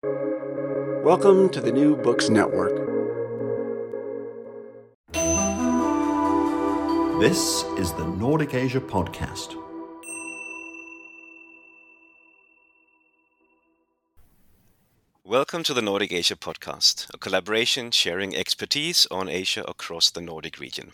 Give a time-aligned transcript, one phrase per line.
[0.00, 2.76] Welcome to the New Books Network.
[7.20, 9.56] This is the Nordic Asia Podcast.
[15.24, 20.60] Welcome to the Nordic Asia Podcast, a collaboration sharing expertise on Asia across the Nordic
[20.60, 20.92] region.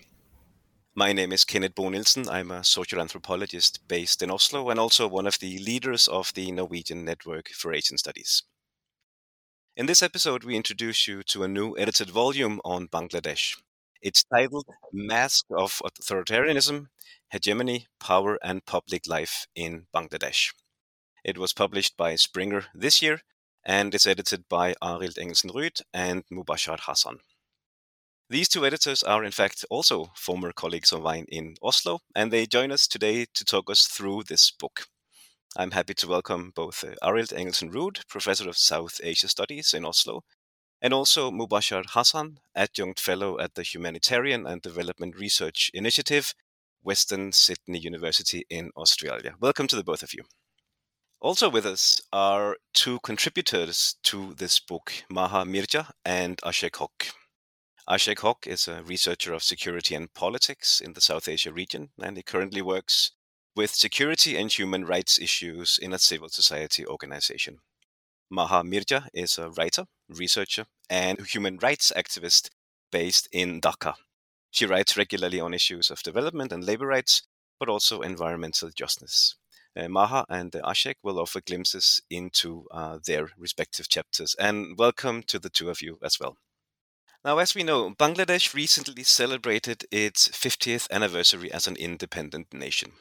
[0.95, 2.27] My name is Kenneth Bo Nielsen.
[2.30, 6.50] I'm a social anthropologist based in Oslo and also one of the leaders of the
[6.52, 8.45] Norwegian Network for Asian Studies.
[9.77, 13.61] In this episode, we introduce you to a new edited volume on Bangladesh.
[14.00, 16.86] It's titled Mask of Authoritarianism,
[17.30, 20.54] Hegemony, Power and Public Life in Bangladesh.
[21.25, 23.22] It was published by Springer this year
[23.64, 27.18] and is edited by Arild Engelsen Ruud and Mubashar Hasan.
[28.30, 32.47] These two editors are, in fact, also former colleagues of mine in Oslo, and they
[32.47, 34.86] join us today to talk us through this book.
[35.56, 39.84] I'm happy to welcome both uh, Arild Engelsen Ruud, Professor of South Asia Studies in
[39.84, 40.25] Oslo,
[40.83, 46.34] and also Mubashar Hasan, Adjunct Fellow at the Humanitarian and Development Research Initiative,
[46.82, 49.36] Western Sydney University in Australia.
[49.38, 50.25] Welcome to the both of you.
[51.20, 57.12] Also with us are two contributors to this book, Maha Mirza and Asheque Haque.
[57.88, 62.16] Asheque Haque is a researcher of security and politics in the South Asia region, and
[62.16, 63.12] he currently works
[63.56, 67.58] with security and human rights issues in a civil society organization.
[68.30, 72.50] Maha Mirza is a writer, researcher, and human rights activist
[72.91, 73.94] based in Dhaka.
[74.50, 77.22] She writes regularly on issues of development and labor rights,
[77.58, 79.36] but also environmental justice.
[79.77, 84.36] Uh, Maha and uh, Asheque will offer glimpses into uh, their respective chapters.
[84.38, 86.36] And welcome to the two of you as well.
[87.25, 92.92] Now, as we know, Bangladesh recently celebrated its 50th anniversary as an independent nation.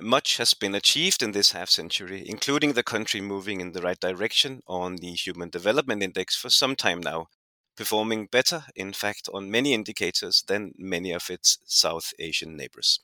[0.00, 3.98] Much has been achieved in this half century, including the country moving in the right
[3.98, 7.28] direction on the Human Development Index for some time now,
[7.76, 13.00] performing better, in fact, on many indicators than many of its South Asian neighbors.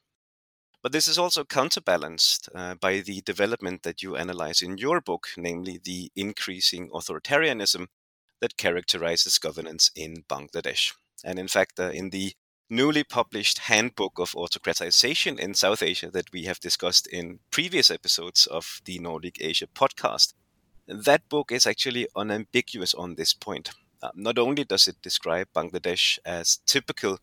[0.83, 5.29] But this is also counterbalanced uh, by the development that you analyze in your book,
[5.37, 7.87] namely the increasing authoritarianism
[8.41, 10.93] that characterizes governance in Bangladesh.
[11.25, 12.33] And in fact, uh, in the
[12.73, 18.47] newly published Handbook of Autocratization in South Asia that we have discussed in previous episodes
[18.47, 20.33] of the Nordic Asia podcast,
[20.87, 23.73] that book is actually unambiguous on this point.
[24.03, 27.19] Uh, not only does it describe Bangladesh as typical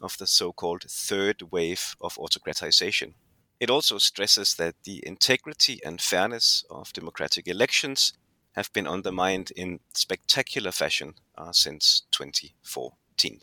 [0.00, 3.12] of the so called third wave of autocratization,
[3.60, 8.14] it also stresses that the integrity and fairness of democratic elections
[8.52, 13.42] have been undermined in spectacular fashion uh, since 2014.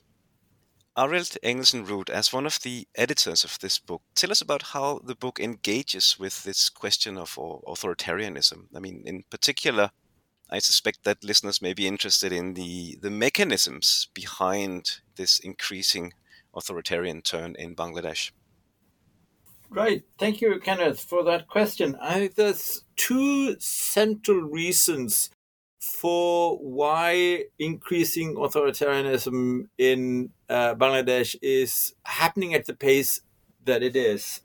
[1.02, 1.36] Arild
[1.88, 5.40] Ruud, as one of the editors of this book, tell us about how the book
[5.40, 8.68] engages with this question of uh, authoritarianism.
[8.76, 9.90] I mean, in particular,
[10.52, 16.14] I suspect that listeners may be interested in the, the mechanisms behind this increasing
[16.54, 18.30] authoritarian turn in Bangladesh.
[19.72, 20.04] Right.
[20.20, 21.98] Thank you, Kenneth, for that question.
[22.00, 25.32] I, there's two central reasons
[25.82, 33.22] for why increasing authoritarianism in uh, Bangladesh is happening at the pace
[33.66, 34.42] that it is.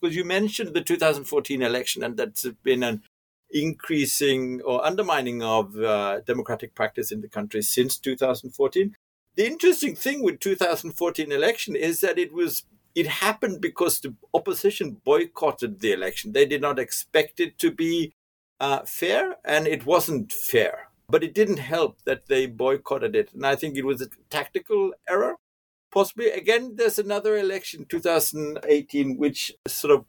[0.00, 3.02] Because you mentioned the 2014 election, and that's been an
[3.50, 8.94] increasing or undermining of uh, democratic practice in the country since 2014.
[9.36, 15.02] The interesting thing with 2014 election is that it was it happened because the opposition
[15.04, 16.32] boycotted the election.
[16.32, 18.14] They did not expect it to be
[18.60, 20.88] uh, fair, and it wasn't fair.
[21.08, 23.32] But it didn't help that they boycotted it.
[23.32, 25.36] And I think it was a tactical error.
[25.92, 30.04] Possibly, again, there's another election, 2018, which sort of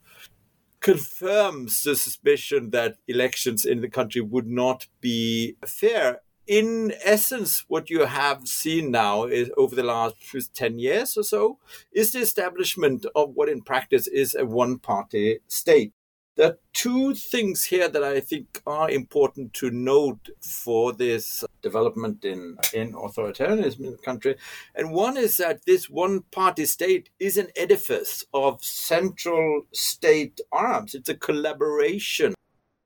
[0.80, 7.90] confirms the suspicion that elections in the country would not be fair in essence, what
[7.90, 10.16] you have seen now is over the last
[10.54, 11.60] 10 years or so
[11.92, 15.92] is the establishment of what in practice is a one party state.
[16.38, 22.24] There are two things here that I think are important to note for this development
[22.24, 24.36] in, in authoritarianism in the country.
[24.76, 30.94] And one is that this one party state is an edifice of central state arms,
[30.94, 32.36] it's a collaboration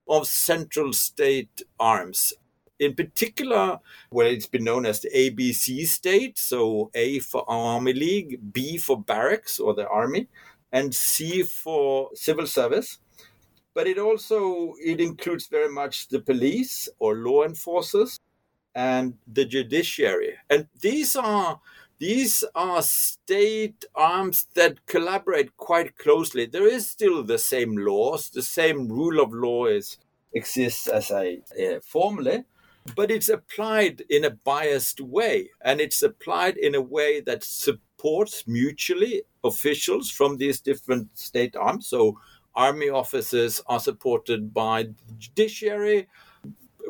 [0.08, 2.34] of central state arms
[2.82, 3.80] in particular,
[4.10, 6.40] well, it's been known as the ABC state.
[6.40, 10.30] So A for Awami League, B for barracks or the army,
[10.72, 12.98] and C for civil service.
[13.74, 18.20] But it also it includes very much the police or law enforcers
[18.76, 20.36] and the judiciary.
[20.50, 21.60] And these are
[22.00, 26.48] these are state arms that collaborate quite closely.
[26.48, 29.98] There is still the same laws, the same rule of law is
[30.34, 32.46] exists as a uh, formally,
[32.96, 38.48] but it's applied in a biased way and it's applied in a way that supports
[38.48, 42.18] mutually officials from these different state arms so
[42.56, 46.08] army officers are supported by the judiciary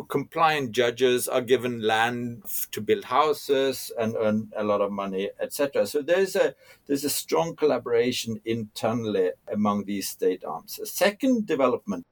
[0.07, 5.85] compliant judges are given land to build houses and earn a lot of money etc
[5.85, 6.55] so there's a
[6.87, 12.05] there's a strong collaboration internally among these state arms a second development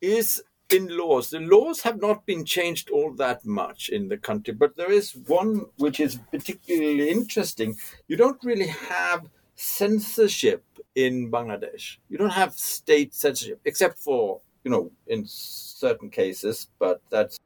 [0.00, 1.30] is in laws.
[1.30, 5.12] The laws have not been changed all that much in the country, but there is
[5.12, 7.76] one which is particularly interesting.
[8.08, 11.98] You don't really have censorship in Bangladesh.
[12.08, 17.38] You don't have state censorship, except for, you know, in certain cases, but that's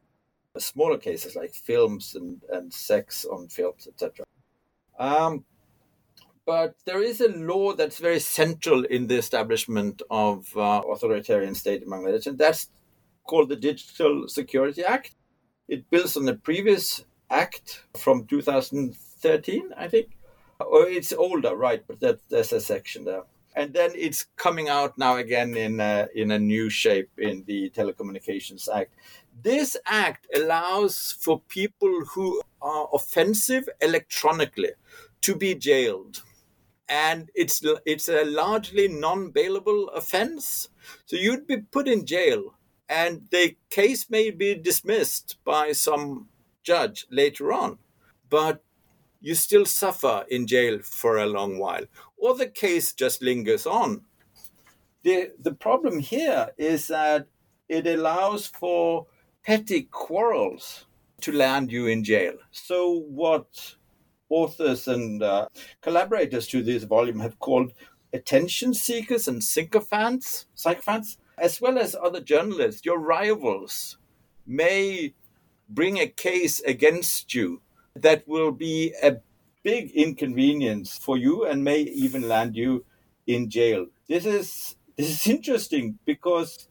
[0.59, 4.25] smaller cases like films and, and sex on films, etc.
[4.99, 5.45] Um,
[6.45, 11.83] but there is a law that's very central in the establishment of uh, authoritarian state
[11.83, 12.71] in Bangladesh, and that's
[13.25, 15.15] called the Digital Security Act.
[15.69, 20.17] It builds on the previous act from 2013, I think.
[20.61, 21.85] Or oh, it's older, right?
[21.87, 23.23] But that, there's a section there.
[23.59, 27.71] And then it's coming out now again in a, in a new shape in the
[27.71, 28.95] Telecommunications Act.
[29.43, 34.75] This act allows for people who are offensive electronically
[35.23, 36.23] to be jailed.
[36.89, 40.69] And it's it's a largely non-bailable offense.
[41.07, 42.55] So you'd be put in jail
[42.89, 46.29] and the case may be dismissed by some
[46.63, 47.79] judge later on,
[48.31, 48.63] but
[49.21, 51.85] you still suffer in jail for a long while,
[52.17, 54.03] or the case just lingers on.
[55.03, 57.27] The, the problem here is that
[57.69, 59.07] it allows for
[59.45, 60.87] petty quarrels
[61.21, 62.35] to land you in jail.
[62.51, 63.75] So, what
[64.29, 65.49] authors and uh,
[65.81, 67.73] collaborators to this volume have called
[68.13, 73.99] attention seekers and sycophants, sycophants as well as other journalists, your rivals
[74.47, 75.15] may
[75.69, 77.61] bring a case against you
[78.03, 79.19] that will be a
[79.63, 82.85] big inconvenience for you and may even land you
[83.27, 83.87] in jail.
[84.09, 86.69] This is this is interesting because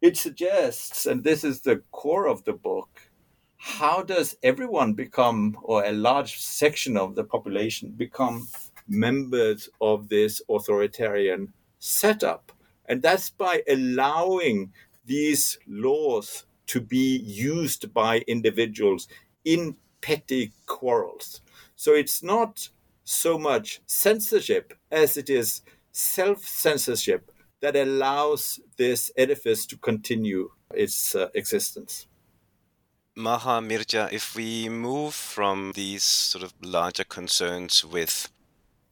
[0.00, 3.10] it suggests, and this is the core of the book,
[3.56, 8.48] how does everyone become, or a large section of the population become
[8.88, 12.50] members of this authoritarian setup?
[12.86, 14.72] And that's by allowing
[15.04, 19.06] these laws to be used by individuals
[19.44, 21.40] in petty quarrels.
[21.76, 22.68] So it's not
[23.04, 25.62] so much censorship as it is
[25.92, 32.06] self censorship that allows this edifice to continue its uh, existence.
[33.14, 38.32] Maha Mirza, if we move from these sort of larger concerns with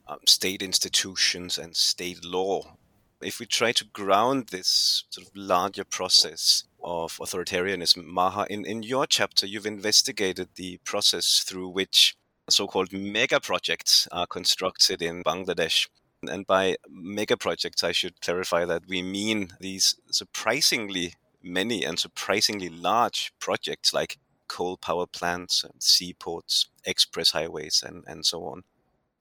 [0.06, 2.76] um, state institutions and state law
[3.22, 8.82] if we try to ground this sort of larger process of authoritarianism, Maha, in, in
[8.82, 12.16] your chapter, you've investigated the process through which
[12.48, 15.88] so called mega projects are constructed in Bangladesh.
[16.28, 22.68] And by mega projects, I should clarify that we mean these surprisingly many and surprisingly
[22.68, 24.18] large projects like
[24.48, 28.64] coal power plants, seaports, express highways, and, and so on.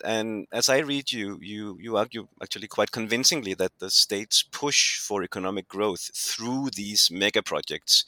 [0.03, 4.99] And as I read you, you, you argue actually quite convincingly that the state's push
[4.99, 8.05] for economic growth through these mega projects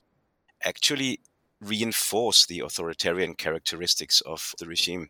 [0.64, 1.20] actually
[1.60, 5.10] reinforce the authoritarian characteristics of the regime.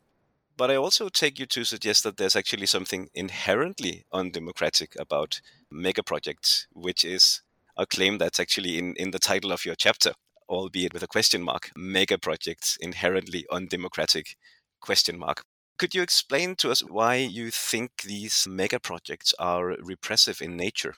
[0.57, 6.03] But I also take you to suggest that there's actually something inherently undemocratic about mega
[6.03, 7.41] projects, which is
[7.77, 10.13] a claim that's actually in, in the title of your chapter,
[10.49, 11.71] albeit with a question mark.
[11.75, 14.35] Mega projects inherently undemocratic
[14.81, 15.45] question mark.
[15.81, 20.93] Could you explain to us why you think these mega projects are repressive in nature?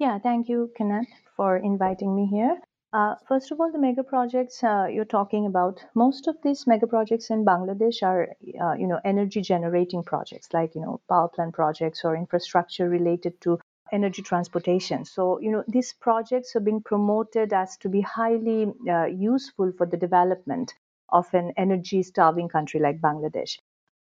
[0.00, 2.58] Yeah, thank you, Kenneth, for inviting me here.
[2.92, 6.88] Uh, first of all, the mega projects uh, you're talking about, most of these mega
[6.88, 11.54] projects in Bangladesh are, uh, you know, energy generating projects like, you know, power plant
[11.54, 13.60] projects or infrastructure related to
[13.92, 15.04] energy transportation.
[15.04, 19.86] So, you know, these projects are being promoted as to be highly uh, useful for
[19.86, 20.74] the development
[21.12, 23.58] of an energy starving country like Bangladesh.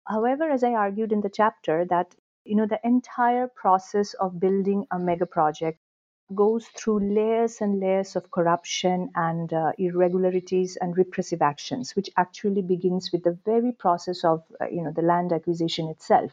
[0.06, 4.86] However, as I argued in the chapter, that you know the entire process of building
[4.90, 5.78] a mega project
[6.34, 12.62] goes through layers and layers of corruption and uh, irregularities and repressive actions, which actually
[12.62, 16.32] begins with the very process of uh, you know the land acquisition itself.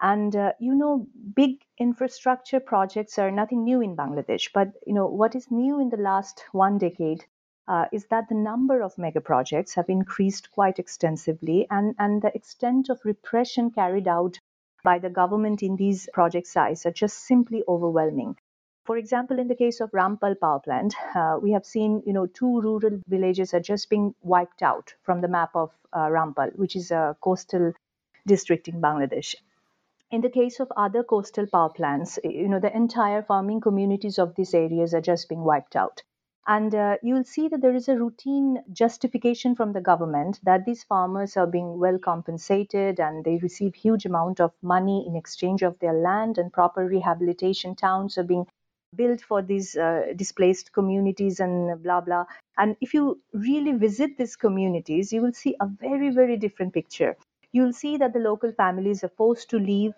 [0.00, 5.06] And uh, you know, big infrastructure projects are nothing new in Bangladesh, but you know
[5.06, 7.24] what is new in the last one decade
[7.66, 12.34] uh, is that the number of mega projects have increased quite extensively, and, and the
[12.34, 14.38] extent of repression carried out
[14.82, 18.36] by the government in these project sites are just simply overwhelming.
[18.84, 22.26] For example, in the case of Rampal power plant, uh, we have seen, you know,
[22.26, 26.76] two rural villages are just being wiped out from the map of uh, Rampal, which
[26.76, 27.72] is a coastal
[28.26, 29.34] district in Bangladesh.
[30.10, 34.34] In the case of other coastal power plants, you know, the entire farming communities of
[34.34, 36.02] these areas are just being wiped out.
[36.46, 40.84] And uh, you'll see that there is a routine justification from the government that these
[40.84, 45.78] farmers are being well compensated and they receive huge amount of money in exchange of
[45.78, 48.46] their land and proper rehabilitation towns are being
[48.94, 52.26] built for these uh, displaced communities and blah blah.
[52.58, 57.16] And if you really visit these communities you will see a very very different picture.
[57.52, 59.94] You'll see that the local families are forced to leave.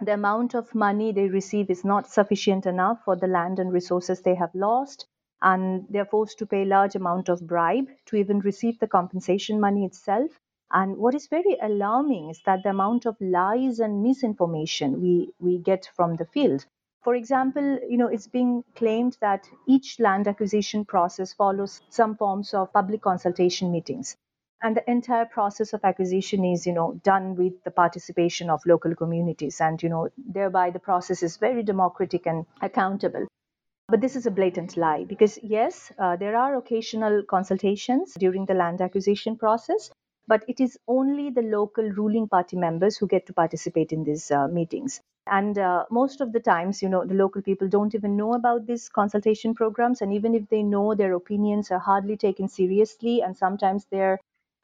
[0.00, 4.20] The amount of money they receive is not sufficient enough for the land and resources
[4.20, 5.06] they have lost
[5.42, 9.84] and they're forced to pay large amount of bribe to even receive the compensation money
[9.84, 10.30] itself
[10.72, 15.58] and what is very alarming is that the amount of lies and misinformation we, we
[15.58, 16.66] get from the field
[17.06, 22.52] for example, you know, it's being claimed that each land acquisition process follows some forms
[22.52, 24.16] of public consultation meetings.
[24.60, 28.96] And the entire process of acquisition is, you know, done with the participation of local
[28.96, 29.60] communities.
[29.60, 33.28] And, you know, thereby the process is very democratic and accountable.
[33.88, 38.54] But this is a blatant lie because, yes, uh, there are occasional consultations during the
[38.54, 39.90] land acquisition process,
[40.26, 44.30] but it is only the local ruling party members who get to participate in these
[44.30, 45.00] uh, meetings.
[45.26, 48.66] And uh, most of the times you know the local people don't even know about
[48.66, 53.36] these consultation programs and even if they know their opinions are hardly taken seriously and
[53.36, 54.20] sometimes they're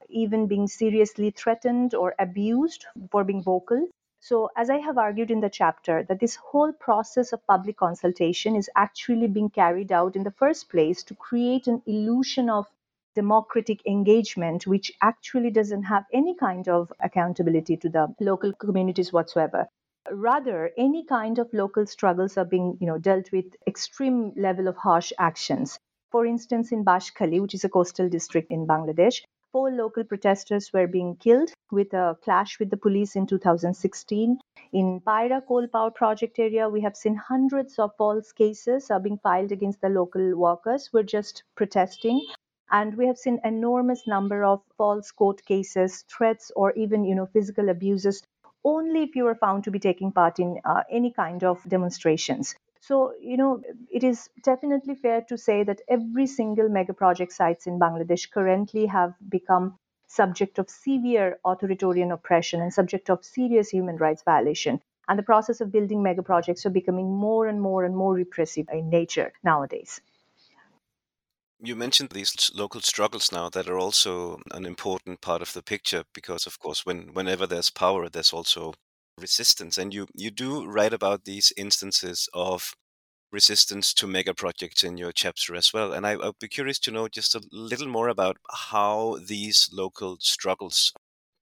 [0.09, 3.89] even being seriously threatened or abused for being vocal
[4.29, 8.57] so as i have argued in the chapter that this whole process of public consultation
[8.57, 12.67] is actually being carried out in the first place to create an illusion of
[13.15, 19.67] democratic engagement which actually doesn't have any kind of accountability to the local communities whatsoever.
[20.11, 24.77] Rather any kind of local struggles are being you know dealt with extreme level of
[24.77, 25.79] harsh actions.
[26.11, 30.87] For instance in Banshkhali which is a coastal district in bangladesh four local protesters were
[30.87, 34.39] being killed with a clash with the police in 2016
[34.73, 39.19] in Paira coal power project area we have seen hundreds of false cases are being
[39.19, 42.21] filed against the local workers who are just protesting
[42.71, 47.27] and we have seen enormous number of false court cases threats or even you know
[47.27, 48.23] physical abuses
[48.65, 52.55] only if you are found to be taking part in uh, any kind of demonstrations.
[52.83, 53.63] So, you know,
[53.93, 58.87] it is definitely fair to say that every single mega project sites in Bangladesh currently
[58.87, 64.83] have become subject of severe authoritarian oppression and subject of serious human rights violation.
[65.09, 68.67] And the process of building mega projects are becoming more and more and more repressive
[68.73, 70.01] in nature nowadays
[71.65, 76.03] you mentioned these local struggles now that are also an important part of the picture
[76.13, 78.75] because of course when whenever there's power there's also
[79.23, 82.75] resistance and you you do write about these instances of
[83.33, 86.91] resistance to mega projects in your chapter as well and I, i'd be curious to
[86.91, 88.37] know just a little more about
[88.69, 90.93] how these local struggles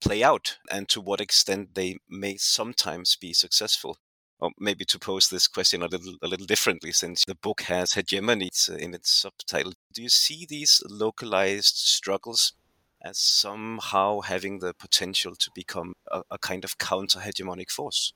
[0.01, 3.99] play out and to what extent they may sometimes be successful
[4.41, 7.93] or maybe to pose this question a little a little differently, since the book has
[7.93, 9.73] hegemony in its subtitle.
[9.93, 12.55] Do you see these localized struggles
[13.03, 18.13] as somehow having the potential to become a, a kind of counter-hegemonic force?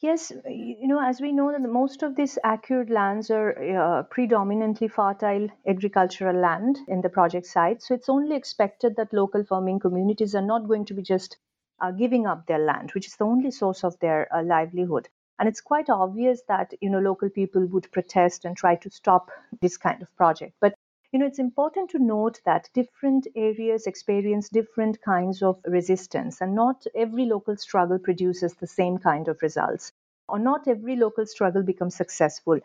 [0.00, 4.88] Yes, you know, as we know that most of these acquired lands are uh, predominantly
[4.88, 7.82] fertile agricultural land in the project site.
[7.82, 11.38] So it's only expected that local farming communities are not going to be just
[11.80, 15.48] uh, giving up their land, which is the only source of their uh, livelihood and
[15.48, 19.76] it's quite obvious that you know local people would protest and try to stop this
[19.76, 20.74] kind of project but
[21.12, 26.54] you know it's important to note that different areas experience different kinds of resistance and
[26.54, 29.92] not every local struggle produces the same kind of results
[30.28, 32.58] or not every local struggle becomes successful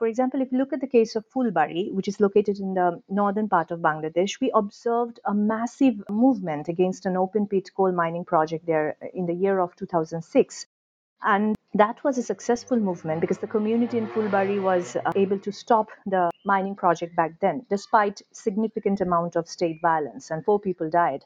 [0.00, 3.02] for example, if you look at the case of Fulbari, which is located in the
[3.10, 8.24] northern part of Bangladesh, we observed a massive movement against an open pit coal mining
[8.24, 10.66] project there in the year of 2006.
[11.22, 15.52] And that was a successful movement because the community in Fulbari was uh, able to
[15.52, 20.90] stop the mining project back then, despite significant amount of state violence, and four people
[20.90, 21.24] died.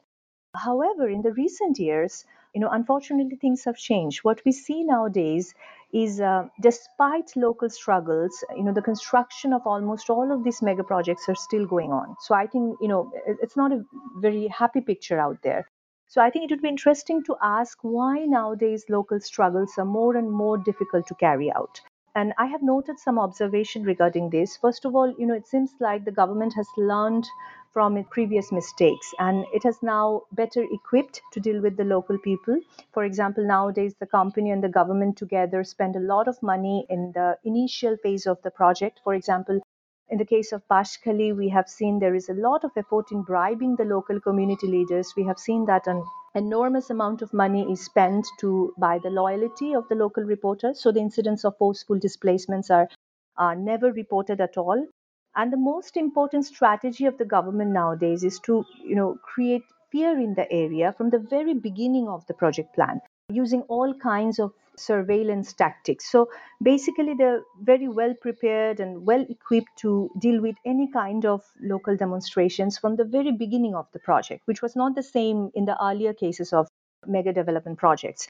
[0.55, 4.23] However, in the recent years, you know, unfortunately, things have changed.
[4.23, 5.53] What we see nowadays
[5.91, 10.83] is, uh, despite local struggles, you know, the construction of almost all of these mega
[10.83, 12.15] projects are still going on.
[12.21, 13.83] So I think, you know, it's not a
[14.19, 15.69] very happy picture out there.
[16.07, 20.15] So I think it would be interesting to ask why nowadays local struggles are more
[20.15, 21.81] and more difficult to carry out.
[22.15, 24.57] And I have noted some observation regarding this.
[24.57, 27.27] First of all, you know, it seems like the government has learned
[27.73, 32.17] from its previous mistakes and it has now better equipped to deal with the local
[32.17, 32.59] people.
[32.93, 37.11] For example, nowadays the company and the government together spend a lot of money in
[37.11, 39.01] the initial phase of the project.
[39.03, 39.59] For example,
[40.09, 43.23] in the case of Banshkhali, we have seen there is a lot of effort in
[43.23, 45.13] bribing the local community leaders.
[45.17, 46.03] We have seen that an
[46.35, 50.79] enormous amount of money is spent to buy the loyalty of the local reporters.
[50.79, 52.87] So the incidents of forceful displacements are
[53.37, 54.85] uh, never reported at all.
[55.35, 60.19] And the most important strategy of the government nowadays is to, you know, create fear
[60.19, 64.53] in the area from the very beginning of the project plan using all kinds of
[64.77, 66.09] surveillance tactics.
[66.11, 66.29] So
[66.61, 71.95] basically, they're very well prepared and well equipped to deal with any kind of local
[71.95, 75.77] demonstrations from the very beginning of the project, which was not the same in the
[75.83, 76.67] earlier cases of
[77.05, 78.27] mega development projects.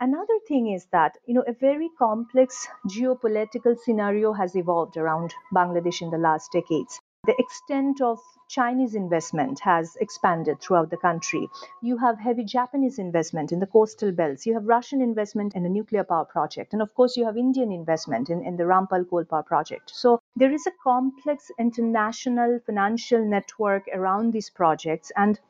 [0.00, 6.02] Another thing is that you know a very complex geopolitical scenario has evolved around Bangladesh
[6.02, 7.00] in the last decades.
[7.26, 11.48] The extent of Chinese investment has expanded throughout the country.
[11.80, 14.44] You have heavy Japanese investment in the coastal belts.
[14.44, 16.74] You have Russian investment in a nuclear power project.
[16.74, 19.90] And of course, you have Indian investment in, in the Rampal coal power project.
[19.94, 25.40] So there is a complex international financial network around these projects and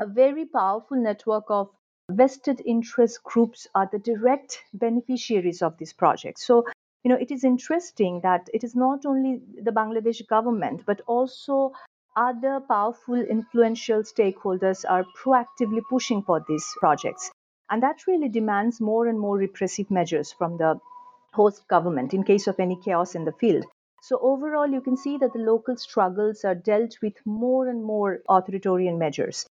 [0.00, 1.70] a very powerful network of
[2.10, 6.46] vested interest groups are the direct beneficiaries of these projects.
[6.46, 6.64] So,
[7.04, 11.72] you know, it is interesting that it is not only the Bangladesh government, but also
[12.16, 17.30] other powerful, influential stakeholders are proactively pushing for these projects.
[17.70, 20.80] And that really demands more and more repressive measures from the
[21.32, 23.64] host government in case of any chaos in the field.
[24.00, 28.20] So, overall, you can see that the local struggles are dealt with more and more
[28.28, 29.46] authoritarian measures.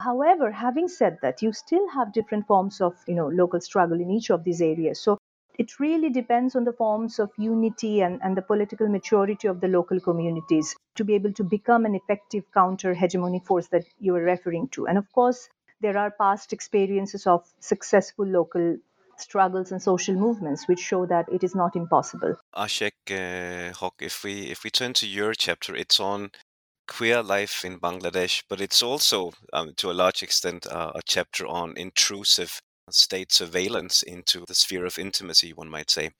[0.00, 4.10] However, having said that, you still have different forms of you know local struggle in
[4.10, 5.00] each of these areas.
[5.00, 5.18] So
[5.62, 9.68] it really depends on the forms of unity and, and the political maturity of the
[9.68, 14.24] local communities to be able to become an effective counter hegemonic force that you are
[14.34, 14.86] referring to.
[14.88, 15.48] And of course,
[15.80, 18.76] there are past experiences of successful local
[19.18, 22.34] struggles and social movements which show that it is not impossible.
[22.56, 26.30] Asheque uh, if we if we turn to your chapter, it's on
[26.88, 31.46] queer life in Bangladesh, but it's also, um, to a large extent, uh, a chapter
[31.46, 36.10] on intrusive state surveillance into the sphere of intimacy, one might say.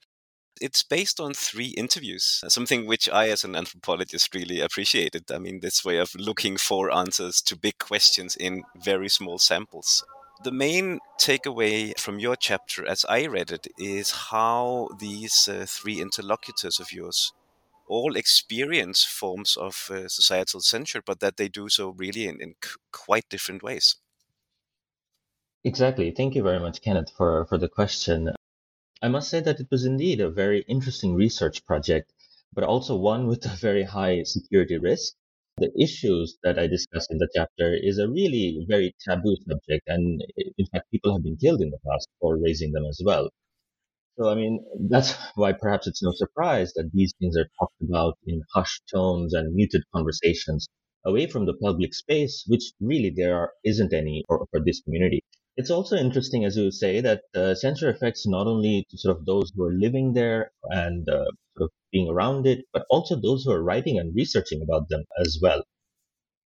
[0.61, 5.31] It's based on three interviews, something which I, as an anthropologist, really appreciated.
[5.31, 10.05] I mean, this way of looking for answers to big questions in very small samples.
[10.43, 15.99] The main takeaway from your chapter, as I read it, is how these uh, three
[16.01, 17.33] interlocutors of yours
[17.87, 22.55] all experience forms of uh, societal censure, but that they do so really in, in
[22.63, 23.97] c- quite different ways.
[25.65, 26.09] Exactly.
[26.11, 28.29] Thank you very much, Kenneth, for, for the question.
[29.01, 32.13] I must say that it was indeed a very interesting research project,
[32.53, 35.15] but also one with a very high security risk.
[35.57, 40.23] The issues that I discussed in the chapter is a really very taboo subject, and
[40.57, 43.29] in fact, people have been killed in the past for raising them as well.
[44.17, 48.17] So, I mean, that's why perhaps it's no surprise that these things are talked about
[48.25, 50.67] in hushed tones and muted conversations
[51.05, 55.21] away from the public space, which really there are, isn't any for, for this community.
[55.55, 59.51] It's also interesting, as you say, that uh, censure affects not only sort of those
[59.55, 63.51] who are living there and uh, sort of being around it, but also those who
[63.51, 65.63] are writing and researching about them as well.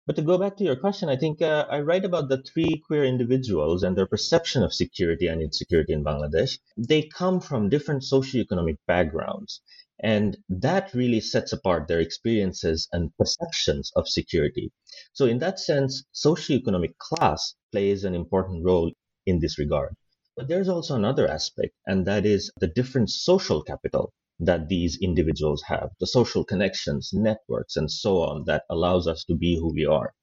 [0.06, 2.82] But to go back to your question, I think uh, I write about the three
[2.86, 6.58] queer individuals and their perception of security and insecurity in Bangladesh.
[6.78, 9.60] They come from different socioeconomic backgrounds,
[10.02, 14.72] and that really sets apart their experiences and perceptions of security.
[15.12, 18.90] So, in that sense, socioeconomic class plays an important role
[19.28, 19.94] in this regard.
[20.36, 25.62] But there's also another aspect, and that is the different social capital that these individuals
[25.66, 29.84] have, the social connections, networks, and so on that allows us to be who we
[29.84, 30.14] are.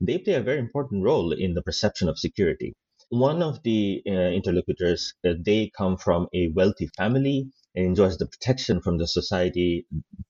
[0.00, 2.74] They play a very important role in the perception of security.
[3.10, 8.26] One of the uh, interlocutors, uh, they come from a wealthy family and enjoys the
[8.26, 9.86] protection from the society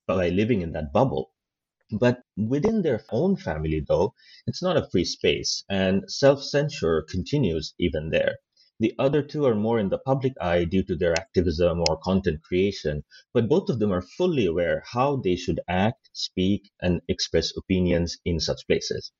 [0.06, 1.30] by living in that bubble.
[1.90, 4.14] But within their own family, though,
[4.46, 8.38] it's not a free space, and self censure continues even there.
[8.81, 12.42] The other two are more in the public eye due to their activism or content
[12.42, 17.57] creation, but both of them are fully aware how they should act, speak, and express
[17.57, 19.11] opinions in such places.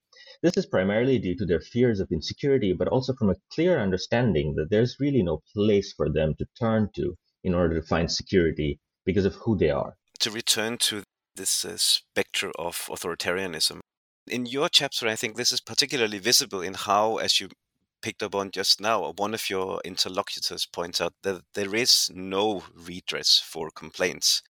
[0.43, 4.55] This is primarily due to their fears of insecurity, but also from a clear understanding
[4.57, 8.79] that there's really no place for them to turn to in order to find security
[9.05, 9.97] because of who they are.
[10.21, 11.03] To return to
[11.39, 13.81] this uh, specter of authoritarianism.
[14.27, 17.49] In your chapter, I think this is particularly visible in how, as you
[18.03, 22.65] picked up on just now, one of your interlocutors points out that there is no
[22.75, 24.43] redress for complaints,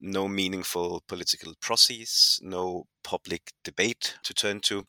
[0.00, 4.84] no meaningful political process, no public debate to turn to.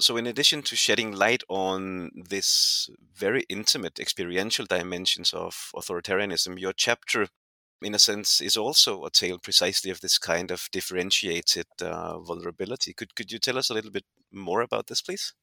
[0.00, 6.72] So, in addition to shedding light on this very intimate experiential dimensions of authoritarianism, your
[6.72, 7.28] chapter,
[7.84, 12.92] in a sense, is also a tale precisely of this kind of differentiated uh, vulnerability.
[12.92, 15.34] Could could you tell us a little bit more about this, please?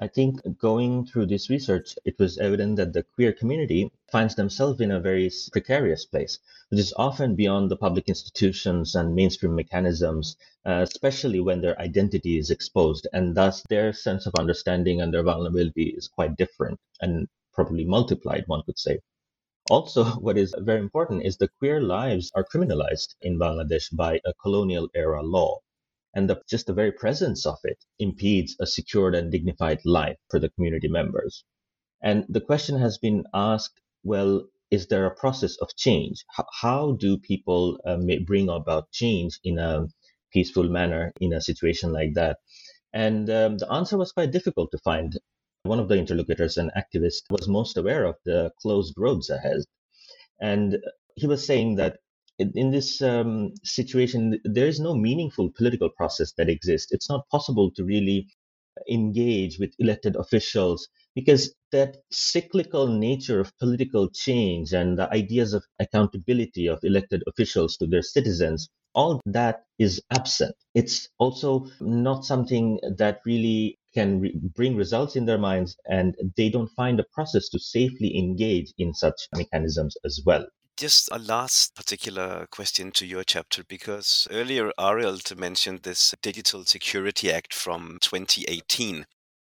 [0.00, 4.80] I think going through this research, it was evident that the queer community finds themselves
[4.80, 10.36] in a very precarious place, which is often beyond the public institutions and mainstream mechanisms,
[10.66, 13.06] uh, especially when their identity is exposed.
[13.12, 18.48] And thus, their sense of understanding and their vulnerability is quite different and probably multiplied,
[18.48, 18.98] one could say.
[19.70, 24.34] Also, what is very important is the queer lives are criminalized in Bangladesh by a
[24.34, 25.60] colonial era law
[26.14, 30.38] and the, just the very presence of it impedes a secured and dignified life for
[30.38, 31.44] the community members.
[32.02, 36.24] And the question has been asked well, is there a process of change?
[36.30, 39.86] How, how do people uh, bring about change in a
[40.32, 42.38] peaceful manner in a situation like that?
[42.92, 45.18] And um, the answer was quite difficult to find.
[45.64, 49.62] One of the interlocutors, an activist, was most aware of the closed roads ahead.
[50.40, 50.78] And
[51.16, 51.98] he was saying that
[52.38, 56.92] in this um, situation, there is no meaningful political process that exists.
[56.92, 58.28] It's not possible to really
[58.90, 65.64] engage with elected officials because that cyclical nature of political change and the ideas of
[65.78, 72.78] accountability of elected officials to their citizens all that is absent it's also not something
[72.96, 77.48] that really can re- bring results in their minds and they don't find a process
[77.48, 80.44] to safely engage in such mechanisms as well
[80.76, 87.32] just a last particular question to your chapter, because earlier Arild mentioned this Digital Security
[87.32, 89.06] Act from 2018.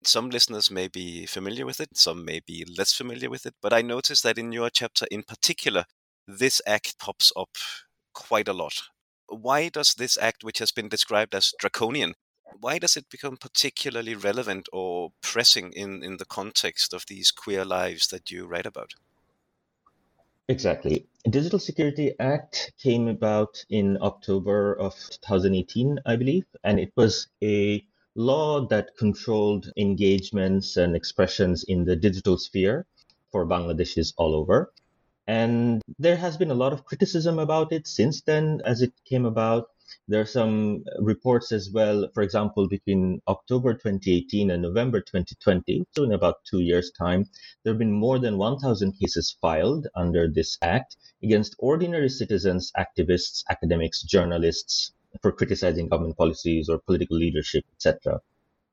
[0.04, 3.74] Some listeners may be familiar with it, some may be less familiar with it, but
[3.74, 5.86] I noticed that in your chapter in particular,
[6.28, 7.50] this act pops up
[8.14, 8.84] quite a lot.
[9.28, 12.14] Why does this act, which has been described as draconian,
[12.60, 17.66] why does it become particularly relevant or pressing in, in the context of these queer
[17.66, 18.94] lives that you write about?
[20.50, 21.06] Exactly.
[21.30, 27.86] Digital Security Act came about in October of 2018, I believe, and it was a
[28.16, 32.86] law that controlled engagements and expressions in the digital sphere
[33.32, 34.74] for Bangladeshis all over.
[35.28, 39.26] And there has been a lot of criticism about it since then as it came
[39.26, 39.70] about.
[40.08, 46.04] There are some reports as well, for example, between October 2018 and November 2020, so
[46.04, 47.26] in about two years' time,
[47.64, 53.44] there have been more than 1,000 cases filed under this act against ordinary citizens, activists,
[53.50, 58.22] academics, journalists for criticizing government policies or political leadership, etc.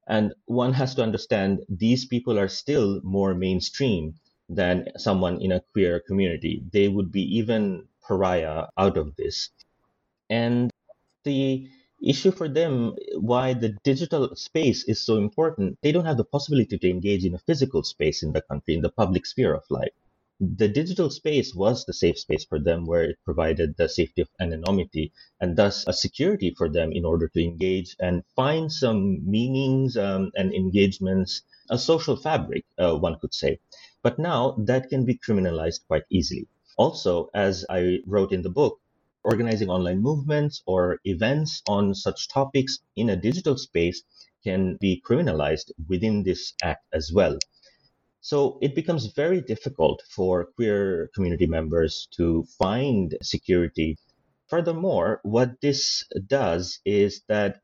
[0.07, 4.14] And one has to understand these people are still more mainstream
[4.48, 6.62] than someone in a queer community.
[6.72, 9.50] They would be even pariah out of this.
[10.29, 10.70] And
[11.25, 11.69] the
[12.03, 16.79] issue for them why the digital space is so important they don't have the possibility
[16.79, 19.95] to engage in a physical space in the country in the public sphere of life.
[20.41, 24.29] The digital space was the safe space for them where it provided the safety of
[24.41, 29.97] anonymity and thus a security for them in order to engage and find some meanings
[29.97, 33.61] um, and engagements a social fabric uh, one could say.
[34.03, 36.49] But now that can be criminalized quite easily.
[36.77, 38.81] Also as i wrote in the book
[39.25, 44.03] organizing online movements or events on such topics in a digital space
[44.45, 47.39] can be criminalized within this act as well.
[48.21, 53.99] So it becomes very difficult for queer community members to find security.
[54.49, 57.61] Furthermore, what this does is that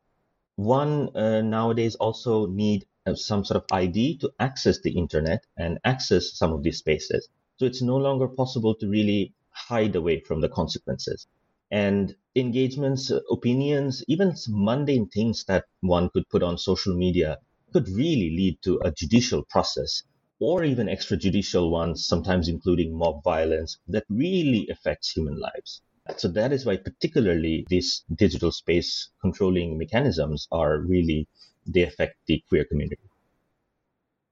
[0.56, 5.78] one uh, nowadays also need uh, some sort of ID to access the internet and
[5.84, 7.28] access some of these spaces.
[7.56, 11.26] So it's no longer possible to really hide away from the consequences
[11.70, 17.38] and engagements, opinions, even mundane things that one could put on social media
[17.72, 20.02] could really lead to a judicial process
[20.38, 25.82] or even extrajudicial ones, sometimes including mob violence, that really affects human lives.
[26.16, 31.28] So that is why particularly these digital space controlling mechanisms are really,
[31.66, 33.09] they affect the queer community.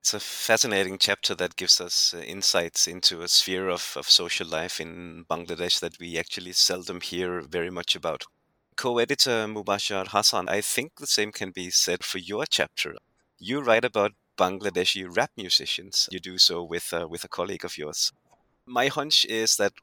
[0.09, 4.47] It's a fascinating chapter that gives us uh, insights into a sphere of, of social
[4.47, 8.25] life in Bangladesh that we actually seldom hear very much about.
[8.75, 12.95] Co editor Mubashar Hasan, I think the same can be said for your chapter.
[13.39, 16.09] You write about Bangladeshi rap musicians.
[16.11, 18.11] You do so with, uh, with a colleague of yours.
[18.65, 19.75] My hunch is that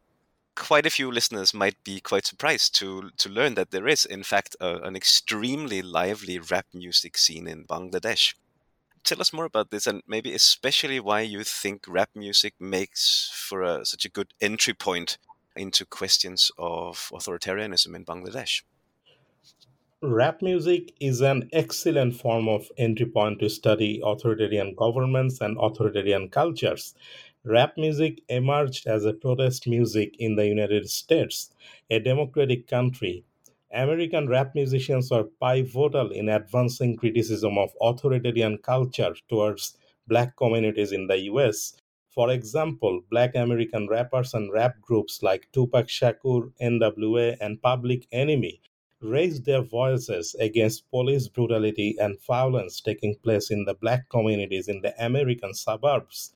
[0.56, 4.24] quite a few listeners might be quite surprised to to learn that there is, in
[4.24, 8.34] fact, a, an extremely lively rap music scene in Bangladesh
[9.06, 13.62] tell us more about this and maybe especially why you think rap music makes for
[13.62, 15.18] a, such a good entry point
[15.56, 18.64] into questions of authoritarianism in Bangladesh?
[20.02, 26.30] Rap music is an excellent form of entry point to study authoritarian governments and authoritarian
[26.30, 26.96] cultures.
[27.44, 31.52] Rap music emerged as a protest music in the United States,
[31.90, 33.24] a democratic country.
[33.76, 41.08] American rap musicians were pivotal in advancing criticism of authoritarian culture towards black communities in
[41.08, 41.74] the US.
[42.10, 48.62] For example, black American rappers and rap groups like Tupac Shakur, NWA, and Public Enemy
[49.02, 54.82] raised their voices against police brutality and violence taking place in the black communities in
[54.82, 56.35] the American suburbs.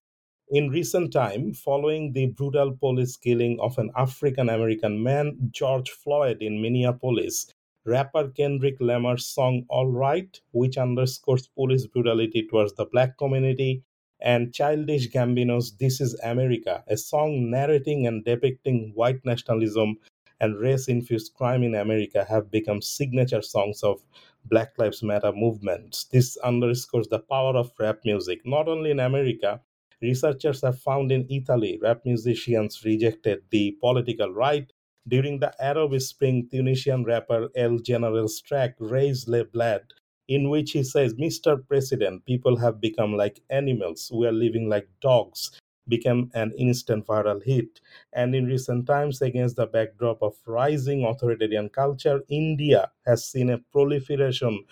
[0.51, 6.41] In recent time, following the brutal police killing of an African American man, George Floyd,
[6.41, 7.53] in Minneapolis,
[7.85, 13.83] rapper Kendrick Lamar's song All Right, which underscores police brutality towards the black community,
[14.21, 19.97] and Childish Gambino's This Is America, a song narrating and depicting white nationalism
[20.39, 24.01] and race infused crime in America have become signature songs of
[24.45, 26.05] Black Lives Matter movements.
[26.05, 29.61] This underscores the power of rap music, not only in America.
[30.01, 34.71] Researchers have found in Italy rap musicians rejected the political right.
[35.07, 39.81] During the Arab Spring, Tunisian rapper El General's track Rais Le Bled,
[40.27, 41.67] in which he says, Mr.
[41.67, 44.11] President, people have become like animals.
[44.13, 45.51] We are living like dogs
[45.89, 47.81] became an instant viral hit.
[48.13, 53.57] And in recent times, against the backdrop of rising authoritarian culture, India has seen a
[53.57, 54.65] proliferation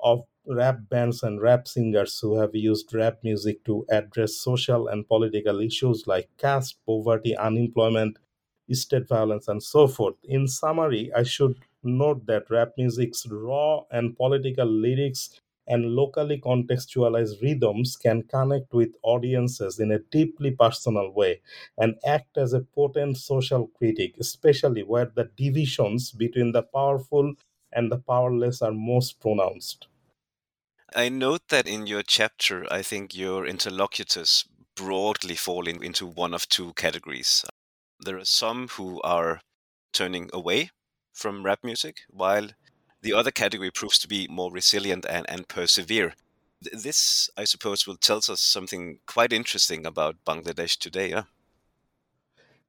[0.00, 5.06] of rap bands and rap singers who have used rap music to address social and
[5.08, 8.18] political issues like caste, poverty, unemployment,
[8.72, 10.14] state violence, and so forth.
[10.24, 17.42] In summary, I should note that rap music's raw and political lyrics and locally contextualized
[17.42, 21.40] rhythms can connect with audiences in a deeply personal way
[21.76, 27.34] and act as a potent social critic, especially where the divisions between the powerful
[27.72, 29.88] and the powerless are most pronounced.
[30.94, 36.32] I note that in your chapter, I think your interlocutors broadly fall in, into one
[36.32, 37.44] of two categories.
[38.00, 39.42] There are some who are
[39.92, 40.70] turning away
[41.12, 42.48] from rap music, while
[43.02, 46.14] the other category proves to be more resilient and, and persevere.
[46.62, 51.10] This, I suppose, will tell us something quite interesting about Bangladesh today.
[51.10, 51.24] Yeah?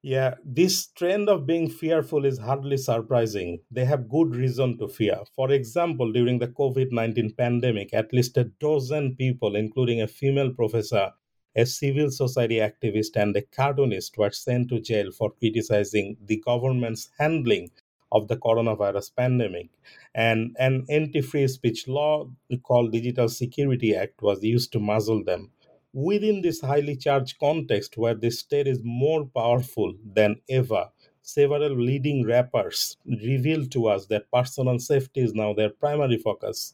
[0.02, 3.60] Yeah, this trend of being fearful is hardly surprising.
[3.72, 5.22] They have good reason to fear.
[5.36, 10.52] For example, during the COVID 19 pandemic, at least a dozen people, including a female
[10.54, 11.12] professor,
[11.56, 17.10] a civil society activist, and a cartoonist, were sent to jail for criticizing the government's
[17.18, 17.70] handling
[18.12, 19.70] of the coronavirus pandemic.
[20.16, 22.30] And an anti free speech law
[22.64, 25.52] called Digital Security Act was used to muzzle them.
[25.94, 30.90] Within this highly charged context, where the state is more powerful than ever,
[31.22, 36.74] several leading rappers revealed to us that personal safety is now their primary focus.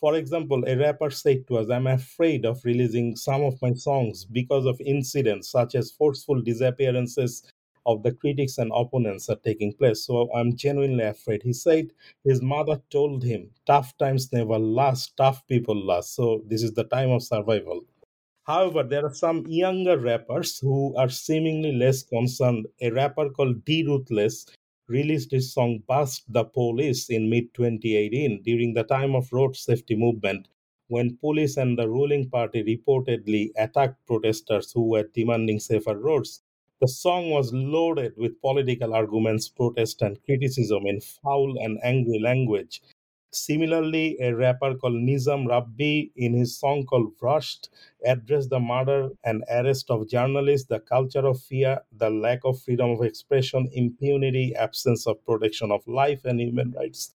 [0.00, 4.24] For example, a rapper said to us, I'm afraid of releasing some of my songs
[4.24, 7.42] because of incidents such as forceful disappearances
[7.86, 10.04] of the critics and opponents are taking place.
[10.06, 11.42] So I'm genuinely afraid.
[11.42, 11.92] He said
[12.24, 16.14] his mother told him, tough times never last, tough people last.
[16.14, 17.84] So this is the time of survival.
[18.50, 22.66] However, there are some younger rappers who are seemingly less concerned.
[22.80, 24.44] A rapper called D Ruthless
[24.88, 29.94] released his song Bust the Police in mid 2018 during the time of road safety
[29.94, 30.48] movement
[30.88, 36.42] when police and the ruling party reportedly attacked protesters who were demanding safer roads.
[36.80, 42.82] The song was loaded with political arguments, protest, and criticism in foul and angry language.
[43.32, 47.68] Similarly, a rapper called Nizam Rabbi, in his song called Rushed,
[48.04, 52.90] addressed the murder and arrest of journalists, the culture of fear, the lack of freedom
[52.90, 57.14] of expression, impunity, absence of protection of life and human rights,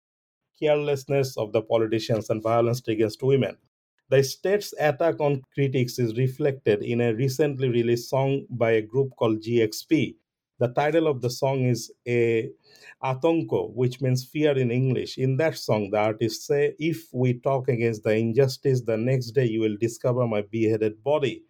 [0.59, 3.57] carelessness of the politicians, and violence against women.
[4.09, 9.15] The state's attack on critics is reflected in a recently released song by a group
[9.17, 10.15] called GXP.
[10.59, 12.49] The title of the song is a
[13.03, 15.17] Atonko, which means fear in English.
[15.17, 19.45] In that song, the artist say, If we talk against the injustice, the next day
[19.45, 21.43] you will discover my beheaded body.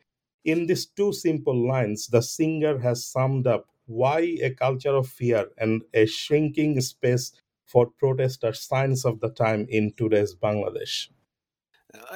[0.43, 5.47] In these two simple lines, the singer has summed up why a culture of fear
[5.57, 7.31] and a shrinking space
[7.65, 11.09] for protest are signs of the time in today's Bangladesh.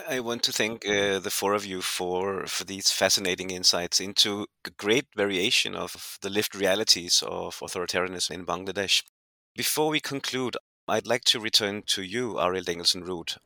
[0.08, 4.48] I want to thank uh, the four of you for for these fascinating insights into
[4.66, 9.04] a great variation of the lived realities of authoritarianism in Bangladesh.
[9.56, 13.38] Before we conclude, I'd like to return to you, Arild Engelsen Ruud.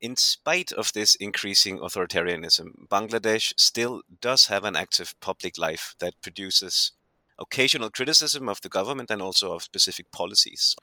[0.00, 6.20] in spite of this increasing authoritarianism, Bangladesh still does have an active public life that
[6.20, 6.92] produces
[7.38, 10.76] occasional criticism of the government and also of specific policies.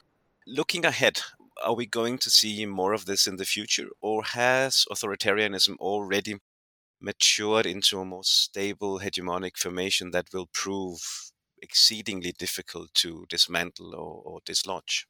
[0.47, 1.21] Looking ahead,
[1.63, 6.38] are we going to see more of this in the future, or has authoritarianism already
[7.02, 14.22] matured into a more stable hegemonic formation that will prove exceedingly difficult to dismantle or,
[14.26, 15.08] or dislodge?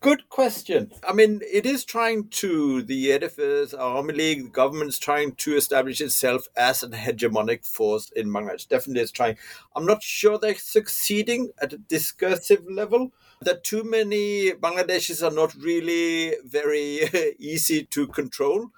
[0.00, 0.92] Good question.
[1.02, 6.02] I mean, it is trying to, the edifice, Awami League, the government's trying to establish
[6.02, 8.68] itself as a hegemonic force in Bangladesh.
[8.68, 9.38] Definitely it's trying.
[9.74, 13.14] I'm not sure they're succeeding at a discursive level.
[13.42, 18.70] That too many Bangladeshis are not really very easy to control.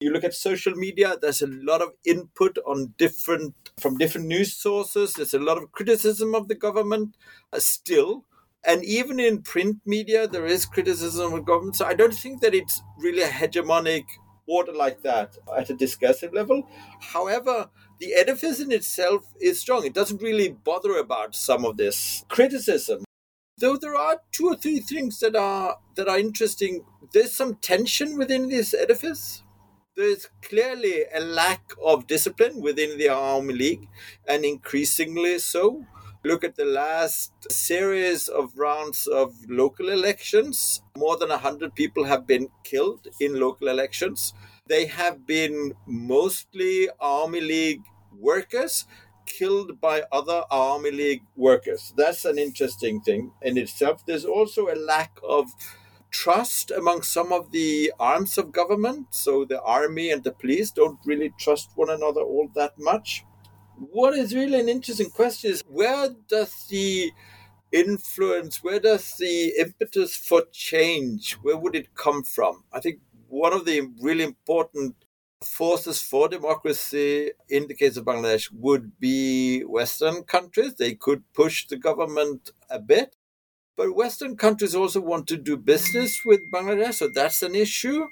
[0.00, 4.54] You look at social media, there's a lot of input on different from different news
[4.54, 5.14] sources.
[5.14, 7.16] There's a lot of criticism of the government
[7.52, 8.24] uh, still
[8.64, 11.76] and even in print media, there is criticism of government.
[11.76, 14.04] So I don't think that it's really a hegemonic
[14.46, 16.68] order like that at a discursive level.
[17.00, 17.70] However,
[18.00, 19.84] the edifice in itself is strong.
[19.84, 23.04] It doesn't really bother about some of this criticism.
[23.60, 26.84] Though there are two or three things that are that are interesting.
[27.12, 29.42] There's some tension within this edifice.
[29.96, 33.88] There's clearly a lack of discipline within the Awami League,
[34.28, 35.84] and increasingly so
[36.24, 42.26] look at the last series of rounds of local elections, more than 100 people have
[42.26, 44.34] been killed in local elections.
[44.68, 47.82] They have been mostly Awami League
[48.16, 48.84] workers
[49.36, 51.92] killed by other Awami League workers.
[51.96, 54.04] That's an interesting thing in itself.
[54.06, 55.44] There's also a lack of
[56.10, 59.08] trust among some of the arms of government.
[59.10, 63.24] So the army and the police don't really trust one another all that much
[63.78, 67.12] what is really an interesting question is where does the
[67.72, 72.64] influence, where does the impetus for change, where would it come from?
[72.72, 74.96] I think one of the really important
[75.42, 80.74] forces for democracy in the case of Bangladesh would be Western countries.
[80.74, 83.14] They could push the government a bit.
[83.76, 88.08] But Western countries also want to do business with Bangladesh, so that's an issue.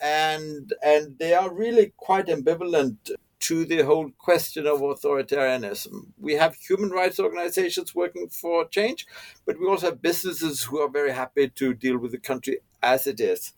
[0.00, 6.12] And and they are really quite ambivalent to the whole question of authoritarianism.
[6.18, 9.06] We have human rights organizations working for change,
[9.44, 13.06] but we also have businesses who are very happy to deal with the country as
[13.06, 13.52] it is.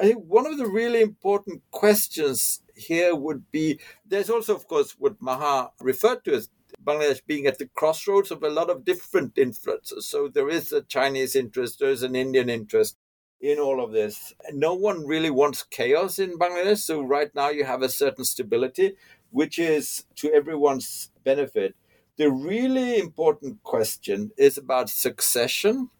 [0.00, 4.94] I think one of the really important questions here would be there's also, of course,
[4.98, 6.50] what Maha referred to as
[6.84, 10.06] Bangladesh being at the crossroads of a lot of different influences.
[10.06, 12.96] So there is a Chinese interest, there's an Indian interest,
[13.40, 14.34] in all of this.
[14.52, 16.78] No one really wants chaos in Bangladesh.
[16.78, 18.94] So right now you have a certain stability,
[19.30, 21.74] which is to everyone's benefit.
[22.16, 25.90] The really important question is about succession.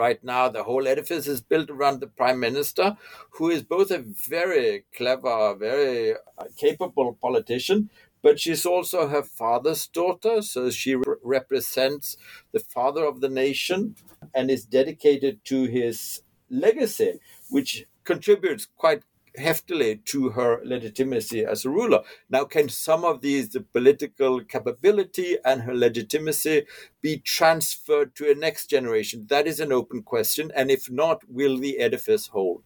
[0.00, 2.96] Right now, the whole edifice is built around the prime minister,
[3.32, 7.90] who is both a very clever, very uh, capable politician,
[8.22, 10.40] but she's also her father's daughter.
[10.40, 12.16] So she re- represents
[12.50, 13.94] the father of the nation
[14.34, 19.02] and is dedicated to his legacy, which contributes quite
[19.38, 22.02] heftily to her legitimacy as a ruler.
[22.28, 26.66] Now, can some of these, the political capability and her legitimacy,
[27.00, 29.26] be transferred to a next generation?
[29.28, 30.50] That is an open question.
[30.54, 32.62] And if not, will the edifice hold?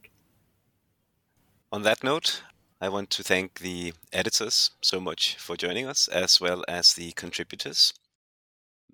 [1.72, 2.42] On that note,
[2.80, 7.12] I want to thank the editors so much for joining us, as well as the
[7.12, 7.92] contributors.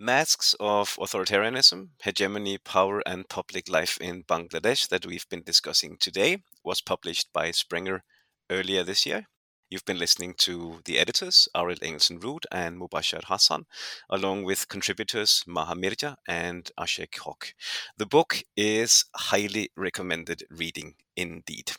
[0.03, 6.39] Masks of Authoritarianism, Hegemony, Power, and Public Life in Bangladesh that we've been discussing today
[6.65, 8.03] was published by Springer
[8.51, 9.27] earlier this year.
[9.69, 13.67] You've been listening to the editors, Arild Engelsen Ruud and Mubashar Hasan,
[14.09, 17.53] along with contributors Maha Mirza and Asheque Haque.
[17.99, 21.73] The book is highly recommended reading indeed.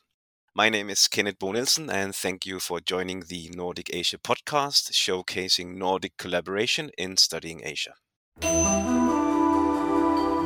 [0.53, 5.75] My name is Kenneth Bo and thank you for joining the Nordic Asia podcast, showcasing
[5.75, 7.95] Nordic collaboration in studying Asia.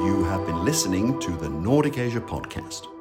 [0.05, 2.94] You have been listening to the Nordic Asia podcast.